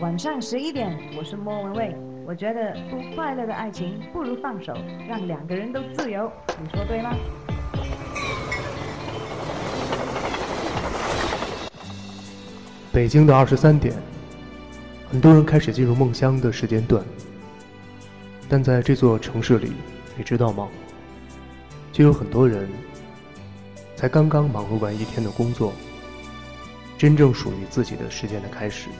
[0.00, 1.92] 晚上十一点，我是莫文蔚。
[2.24, 4.72] 我觉得不快乐的爱情不如放手，
[5.08, 6.30] 让两个人都自由。
[6.62, 7.16] 你说对吗？
[12.92, 13.92] 北京的二十三点，
[15.10, 17.04] 很多人开始进入梦乡的时间段。
[18.48, 19.72] 但在这座城市里，
[20.16, 20.68] 你知道吗？
[21.90, 22.68] 就有很多人
[23.96, 25.72] 才刚刚忙碌完一天的工作，
[26.96, 28.90] 真正属于自己的时间的开始。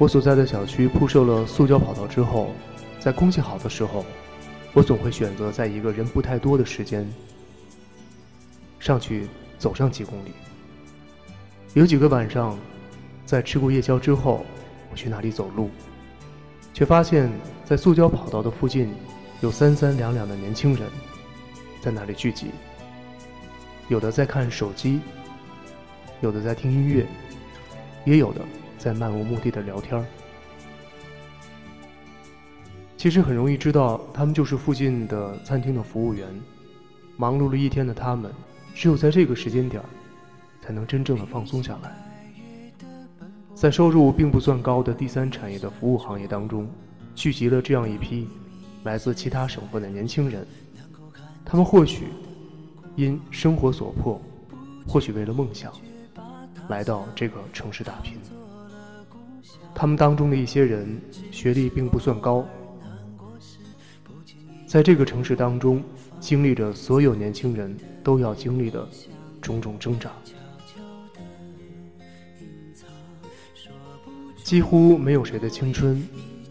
[0.00, 2.54] 我所在的小区铺设了塑胶跑道之后，
[2.98, 4.02] 在空气好的时候，
[4.72, 7.06] 我总会选择在一个人不太多的时间
[8.78, 9.28] 上去
[9.58, 10.32] 走上几公里。
[11.74, 12.58] 有几个晚上，
[13.26, 14.46] 在吃过夜宵之后，
[14.90, 15.68] 我去那里走路，
[16.72, 17.30] 却发现，
[17.66, 18.90] 在塑胶跑道的附近，
[19.42, 20.88] 有三三两两的年轻人，
[21.82, 22.46] 在那里聚集。
[23.88, 24.98] 有的在看手机，
[26.22, 27.04] 有的在听音乐，
[28.06, 28.40] 也有的
[28.80, 30.04] 在漫无目的的聊天儿。
[32.96, 36.26] 其实很容易知道，他们就是附近的餐厅的服务员。
[37.16, 38.32] 忙碌了一天的他们，
[38.74, 39.80] 只有在这个时间点。
[40.62, 41.90] 才能真正的放松下来。
[43.54, 46.68] 在收入并不算高的第三产业的服务行业当中，
[47.14, 48.28] 聚集了这样一批
[48.84, 50.46] 来自其他省份的年轻人。
[51.44, 52.04] 他们或许
[52.94, 54.20] 因生活所迫，
[54.86, 55.72] 或许为了梦想，
[56.68, 58.16] 来到这个城市打拼。
[59.74, 62.46] 他们当中的一些人学历并不算高，
[64.66, 65.82] 在这个城市当中，
[66.20, 68.86] 经历着所有年轻人都要经历的
[69.40, 70.10] 种种挣扎。
[74.44, 76.02] 几乎没有谁的青春，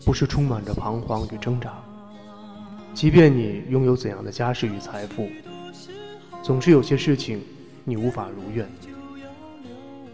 [0.06, 1.78] 不是充满着彷徨与挣扎。
[2.94, 5.30] 即便你拥有怎样的家世与财富，
[6.42, 7.42] 总是有些事情
[7.84, 8.68] 你无法如愿。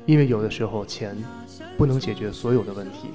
[0.06, 1.16] 因为有的时候钱
[1.78, 3.10] 不能解决所有的问题，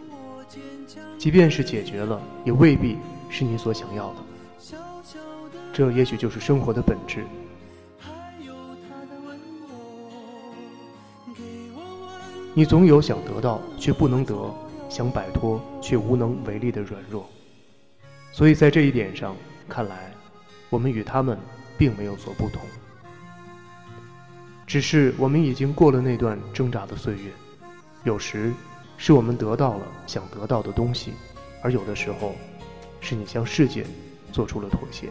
[1.19, 4.17] 即便是解决了，也未必是你所想要的。
[5.73, 7.25] 这也许就是生活的本质。
[12.53, 14.53] 你总有想得到却不能得，
[14.89, 17.25] 想摆脱却无能为力的软弱，
[18.33, 19.37] 所以在这一点上
[19.69, 20.13] 看来，
[20.69, 21.39] 我们与他们
[21.79, 22.61] 并没有所不同，
[24.71, 27.23] 只是我们已经过了那段挣扎的岁月。
[28.05, 28.53] 有时，
[28.97, 31.13] 是我们得到了想得到的东西，
[31.61, 32.37] 而有的时候，
[33.01, 33.85] 是你向世界
[34.31, 35.09] 做出了妥协。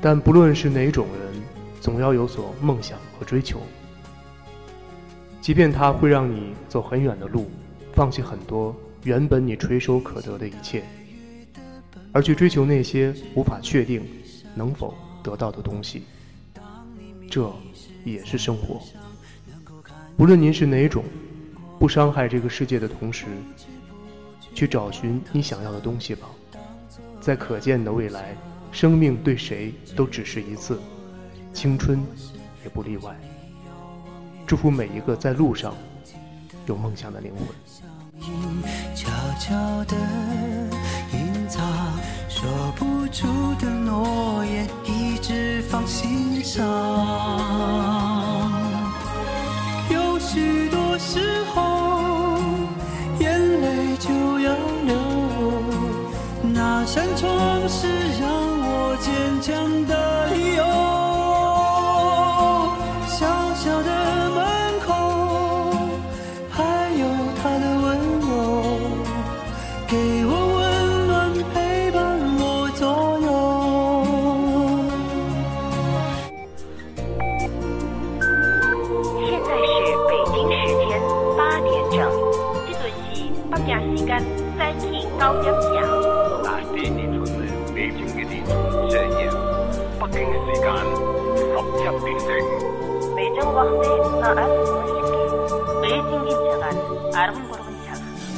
[0.00, 1.42] 但不论是哪种人，
[1.78, 3.60] 总要有所梦想和追求。
[5.42, 7.50] 即便它会让你走很远的路，
[7.92, 10.82] 放弃很多原本你垂手可得的一切，
[12.12, 14.02] 而去追求那些无法确定
[14.54, 16.04] 能否得到的东西，
[17.36, 17.52] 这
[18.02, 18.80] 也是生活。
[20.16, 21.04] 无论您是哪种，
[21.78, 23.26] 不伤害这个世界的同时，
[24.54, 26.28] 去找寻你想要的东西吧。
[27.20, 28.34] 在可见的未来，
[28.72, 30.80] 生命对谁都只是一次，
[31.52, 32.02] 青春
[32.64, 33.14] 也不例外。
[34.46, 35.74] 祝福每一个在路上
[36.64, 37.46] 有梦想的灵魂。
[38.94, 39.94] 悄悄地
[41.12, 41.62] 隐藏，
[42.30, 43.26] 说不出
[43.60, 44.66] 的诺言，
[45.86, 46.66] 心上。
[49.88, 51.35] 有许多事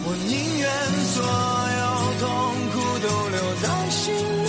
[0.05, 0.31] 我宁
[0.61, 0.65] 愿
[1.05, 1.17] 所
[1.75, 1.82] 有
[2.20, 2.25] 痛
[2.70, 4.49] 苦都留在心里，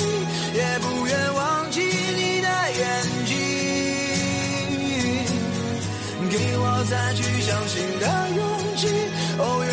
[0.53, 2.85] 也不愿忘记你的眼
[3.25, 3.33] 睛。
[6.29, 8.05] 给我再去相信的
[8.37, 8.39] 勇
[8.75, 8.87] 气，
[9.39, 9.65] 哦，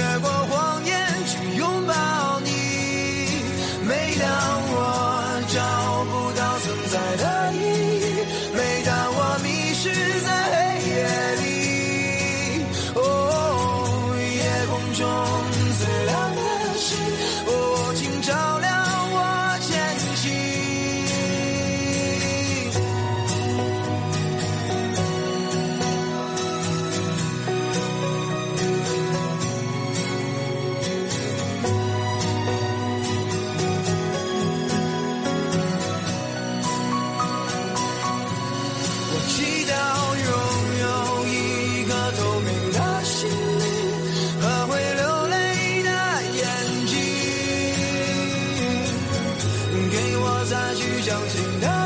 [51.06, 51.85] 相信他。